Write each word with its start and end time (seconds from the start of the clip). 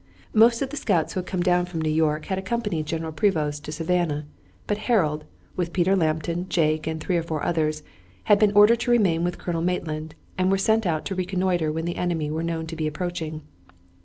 Most 0.33 0.63
of 0.63 0.71
the 0.71 0.77
scouts 0.77 1.13
who 1.13 1.19
had 1.19 1.27
come 1.27 1.43
down 1.43 1.67
from 1.67 1.79
New 1.79 1.91
York 1.91 2.25
had 2.25 2.39
accompanied 2.39 2.87
General 2.87 3.11
Prevost 3.11 3.61
to 3.65 3.71
Savannah, 3.71 4.25
but 4.65 4.79
Harold, 4.89 5.25
with 5.55 5.73
Peter 5.73 5.95
Lambton, 5.95 6.49
Jake, 6.49 6.87
and 6.87 6.99
three 6.99 7.17
or 7.17 7.21
four 7.21 7.43
others, 7.43 7.83
had 8.23 8.39
been 8.39 8.51
ordered 8.53 8.79
to 8.79 8.89
remain 8.89 9.23
with 9.23 9.37
Colonel 9.37 9.61
Maitland, 9.61 10.15
and 10.39 10.49
were 10.49 10.57
sent 10.57 10.87
out 10.87 11.05
to 11.05 11.13
reconnoiter 11.13 11.71
when 11.71 11.85
the 11.85 11.97
enemy 11.97 12.31
were 12.31 12.41
known 12.41 12.65
to 12.65 12.75
be 12.75 12.87
approaching. 12.87 13.43